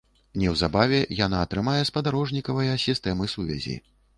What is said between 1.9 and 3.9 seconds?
спадарожнікавыя сістэмы сувязі.